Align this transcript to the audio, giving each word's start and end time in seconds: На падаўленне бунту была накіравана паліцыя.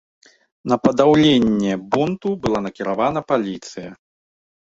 На 0.71 0.75
падаўленне 0.85 1.73
бунту 1.95 2.29
была 2.45 2.59
накіравана 2.67 3.21
паліцыя. 3.33 3.89